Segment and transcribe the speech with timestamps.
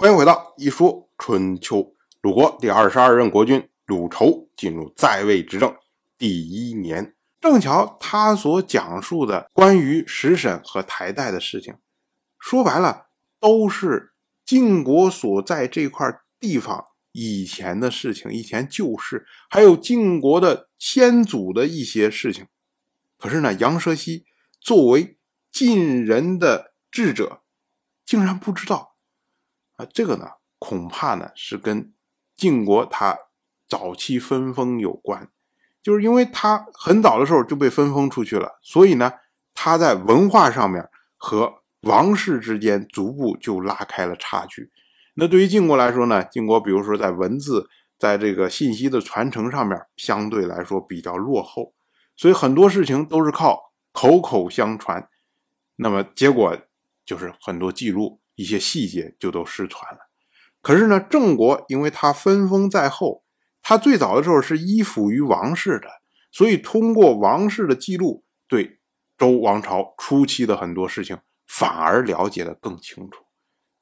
[0.00, 1.92] 欢迎回到一说春秋。
[2.20, 5.74] 鲁国第二十二任国君鲁仇进入在位执政
[6.16, 11.74] 第一年，正巧他所讲述的关于食神和台代的事情，
[12.38, 13.08] 说白了
[13.40, 14.12] 都是
[14.44, 16.06] 晋国所在这块
[16.38, 22.46] 地方以前的事情，以前旧事，还有晋国的先祖的一些事情。
[23.18, 24.24] 可是呢，杨蛇溪
[24.60, 25.18] 作为
[25.50, 27.42] 晋人的智者，
[28.06, 28.94] 竟然不知道。
[29.78, 30.26] 啊，这个呢，
[30.58, 31.92] 恐怕呢是跟
[32.36, 33.16] 晋国他
[33.68, 35.28] 早期分封有关，
[35.80, 39.12] 就是因为他很早的时候就被分封出去了，所以呢，
[39.54, 44.72] 他在文化上面和王室之间逐步就拉开了差距。
[45.14, 51.72] 那对于晋国来说呢，晋国比如说在文字，在这个信息的传承上面相对来说比较落后，
[52.16, 55.08] 所以很多事情都是靠口口相传，
[55.76, 56.58] 那么结果
[57.04, 58.20] 就是很多记录。
[58.38, 59.98] 一些细节就都失传了。
[60.62, 63.24] 可是呢，郑国因为他分封在后，
[63.62, 65.88] 他最早的时候是依附于王室的，
[66.30, 68.78] 所以通过王室的记录，对
[69.16, 73.24] 周王朝初期的很多事情反而了解的更清楚。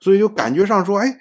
[0.00, 1.18] 所以就感觉上说，哎，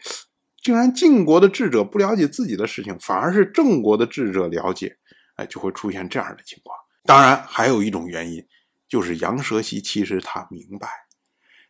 [0.62, 4.96] 竟然晋国的智者不了解自己的事情，反而是郑国的智者了解，
[5.38, 6.78] 哎，就会出现这样的情况。
[7.04, 8.46] 当然，还有一种原因，
[8.88, 10.88] 就是杨蛇溪其实他明白。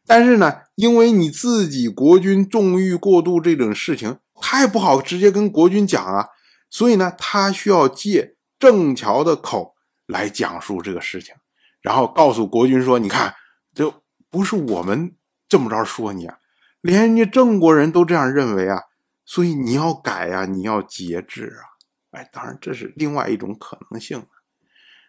[0.06, 6.28] 但是呢，因为你自己国君纵欲过度这种事情，他也不好直接跟国君讲啊，
[6.70, 11.34] 所以呢，他需要借郑乔的口来讲述这个事情，
[11.82, 13.34] 然后告诉国君说：“你看，
[13.74, 13.94] 这
[14.30, 15.16] 不是我们
[15.48, 16.38] 这么着说你啊，
[16.82, 18.82] 连人家郑国人都这样认为啊，
[19.24, 21.72] 所以你要改呀，你要节制啊。”
[22.12, 24.24] 哎，当然这是另外一种可能性。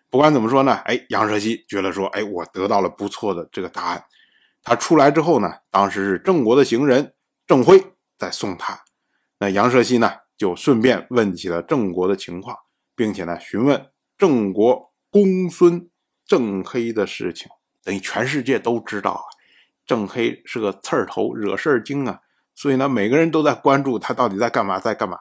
[0.09, 4.05] 不管怎么说呢，哎，杨蛇溪觉得说：“哎，我得到了不错的这个答案。”
[4.65, 7.15] 他出来之后呢，当时是郑国的行人
[7.47, 8.83] 郑辉在送他，
[9.39, 12.57] 那杨社熙呢就顺便问起了郑国的情况，
[12.97, 15.91] 并且呢询问郑国公孙
[16.27, 17.49] 郑黑的事情，
[17.85, 19.25] 等于全世界都知道啊，
[19.87, 22.21] 郑黑是个刺儿头，惹事儿精啊，
[22.55, 25.19] 所以呢每个人都在关注他到底在干嘛，在干嘛。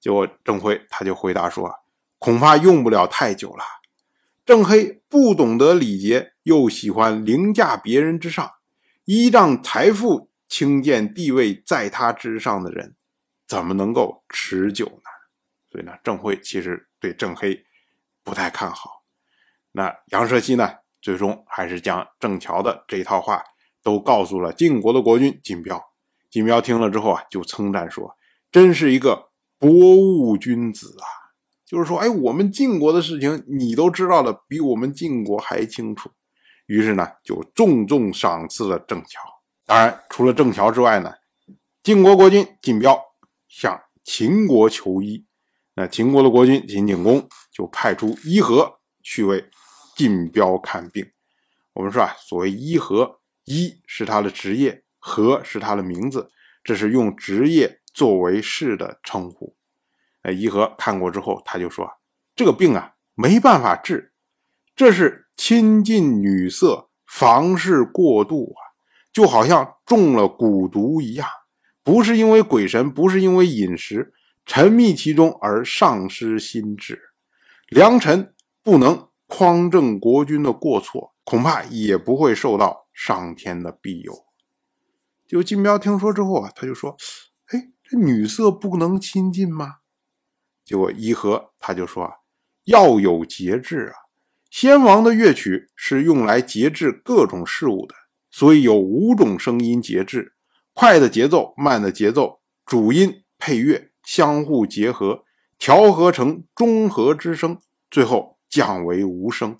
[0.00, 1.72] 结果郑辉他就回答说，
[2.18, 3.62] 恐怕用不了太久了。
[4.44, 8.50] 郑黑不懂得礼节，又喜欢凌驾别人之上。
[9.04, 12.94] 依仗财富、轻贱、地位在他之上的人，
[13.46, 15.10] 怎么能够持久呢？
[15.70, 17.64] 所以呢，郑辉其实对郑黑
[18.22, 19.02] 不太看好。
[19.72, 20.70] 那杨蛇溪呢，
[21.02, 23.42] 最终还是将郑乔的这套话
[23.82, 25.82] 都告诉了晋国的国君晋彪。
[26.30, 28.16] 晋彪听了之后啊，就称赞说
[28.50, 31.06] ：“真是一个博物君子啊！”
[31.66, 36.10] 就是说，哎，我们晋国的事情你都知道的比我们晋国还清楚。
[36.66, 39.20] 于是呢，就重重赏赐了郑乔。
[39.66, 41.12] 当然，除了郑乔之外呢，
[41.82, 42.98] 晋国国君晋彪
[43.48, 45.26] 向秦国求医。
[45.74, 49.50] 那秦国的国君秦景公就派出伊和去为
[49.96, 51.10] 晋彪看病。
[51.72, 56.30] 我们说啊，所谓伊和，伊是他的职业，和是他的名字，
[56.62, 59.56] 这是用职业作为氏的称呼。
[60.22, 61.90] 那伊和看过之后，他就说
[62.36, 64.12] ：“这个病啊，没办法治，
[64.74, 68.60] 这是。”亲近女色，房事过度啊，
[69.12, 71.28] 就好像中了蛊毒一样。
[71.82, 74.14] 不是因为鬼神，不是因为饮食，
[74.46, 77.00] 沉迷其中而丧失心智。
[77.68, 84.24] 良臣不能匡正国君的过错，恐怕也不会受到上天的庇佑。
[85.26, 86.96] 就金彪听说之后啊，他就说
[87.52, 89.78] ：“哎，这女色不能亲近吗？”
[90.64, 92.12] 结果伊和他就说：“啊，
[92.64, 94.03] 要有节制啊。”
[94.54, 97.94] 先王的乐曲是用来节制各种事物的，
[98.30, 100.34] 所以有五种声音节制：
[100.72, 105.24] 快的节奏、慢的节奏、主音、配乐相互结合，
[105.58, 107.58] 调和成中和之声，
[107.90, 109.58] 最后降为无声。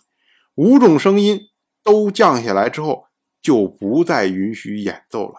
[0.54, 1.40] 五种声音
[1.82, 3.06] 都降下来之后，
[3.42, 5.34] 就不再允许演奏了。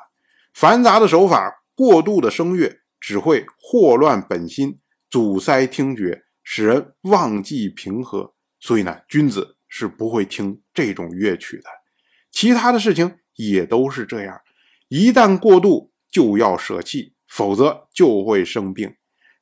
[0.53, 4.77] 繁杂的手法、过度的声乐，只会祸乱本心，
[5.09, 8.34] 阻塞听觉，使人忘记平和。
[8.65, 11.65] 所以呢，君子是不会听这种乐曲的。
[12.31, 14.41] 其他的事情也都是这样，
[14.87, 18.95] 一旦过度就要舍弃，否则就会生病。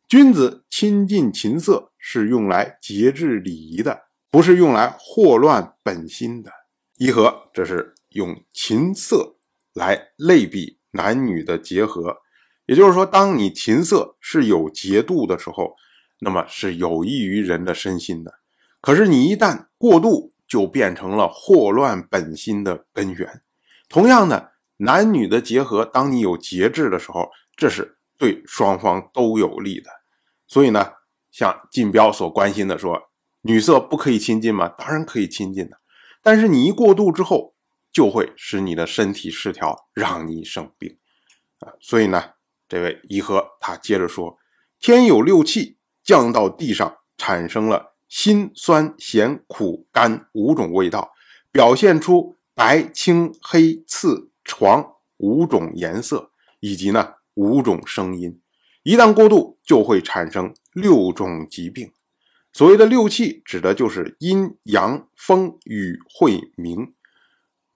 [0.10, 3.98] 君子亲近琴瑟是用来节制礼仪的，
[4.30, 6.52] 不是用来祸乱本心的。
[6.98, 9.38] 一和这是用琴瑟
[9.74, 12.18] 来类比男女的结合，
[12.66, 15.78] 也就是说，当你琴瑟是有节度的时候，
[16.20, 18.43] 那么是有益于人的身心的。
[18.84, 23.42] 可是你一旦过度，就变成了祸乱本心的根源。
[23.88, 29.90] 同样的，男女的结合，当你有节制的时候，这是对双方都有利的。
[30.48, 30.92] 所以呢，
[31.32, 33.10] 像晋标所关心的说，
[33.44, 34.68] 女色不可以亲近吗？
[34.68, 35.78] 当然可以亲近的，
[36.22, 37.56] 但是你一过度之后，
[37.94, 40.98] 就会使你的身体失调，让你生病
[41.60, 41.72] 啊。
[41.80, 42.32] 所以呢，
[42.68, 44.38] 这位颐和他接着说，
[44.78, 51.14] 天有六气降到地上，产生了辛、酸、咸、苦、甘五种味道，
[51.52, 54.88] 表现出白、青、黑、赤、黄
[55.18, 56.30] 五种颜色，
[56.60, 58.40] 以及呢五种声音。
[58.84, 61.92] 一旦过度，就会产生六种疾病。
[62.54, 66.94] 所谓的六气，指的就是阴阳、风雨、晦明，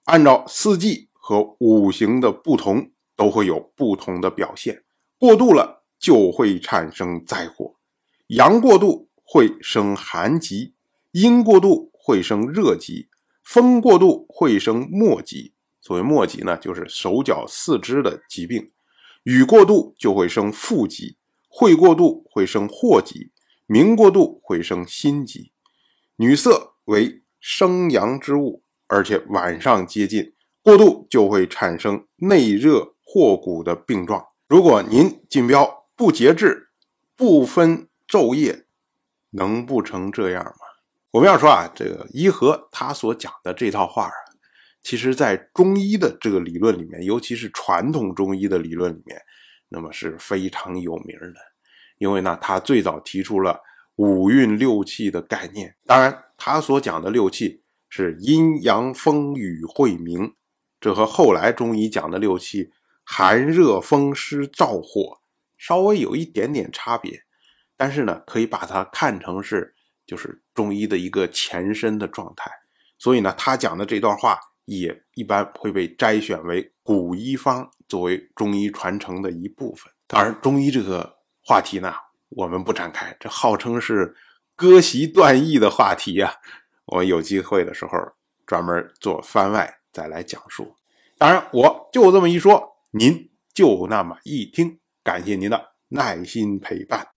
[0.04, 4.83] 按照四季和五行的不同，都会有不同的表现。
[5.18, 7.74] 过度了，就会产生灾祸。
[8.28, 10.74] 阳过度会生寒疾，
[11.12, 13.09] 阴过度会生热疾，
[13.44, 15.53] 风过度会生末疾。
[15.81, 18.71] 所谓末疾呢，就是手脚四肢的疾病。
[19.24, 21.18] 雨过度就会生腹疾，
[21.50, 23.31] 会过度会生祸疾。
[23.65, 25.51] 明过度会生心疾，
[26.15, 34.25] 女色为生阳之物，而且晚上接近，过度就会产生内热祸谷的病状。
[34.47, 36.69] 如果您竞标不节制，
[37.18, 38.67] 不分昼夜，
[39.31, 40.51] 能不成这样吗？
[41.12, 44.13] 我们要说啊，这个伊和他所讲的这套话啊，
[44.83, 49.19] 其实在中医的这个理论里面，尤其是传统中医的理论里面，
[49.69, 51.35] 那么是非常有名的。
[51.97, 53.59] 因为呢，他最早提出了
[53.95, 55.75] 五运六气的概念。
[55.85, 60.33] 当然，他所讲的六气是阴阳风雨晦明，
[60.80, 62.69] 这和后来中医讲的六气
[63.03, 65.19] 寒热风湿燥火
[65.57, 67.23] 稍微有一点点差别。
[67.77, 69.74] 但是呢，可以把它看成是
[70.06, 72.51] 就是中医的一个前身的状态。
[72.97, 79.89] 所以呢，他讲的这段话也一般会被摘选为古医方，作为中医传承的一部分。
[80.07, 81.15] 当然，中医这个。
[81.50, 81.94] 话题呢，
[82.27, 83.15] 我们不展开。
[83.21, 84.13] 这号称是
[84.53, 86.33] 割席断义的话题呀，
[86.83, 87.91] 我有机会的时候
[88.45, 90.75] 专门做番外再来讲述。
[91.18, 94.77] 当然，我就这么一说，您就那么一听。
[95.01, 97.17] 感谢您的耐心陪伴。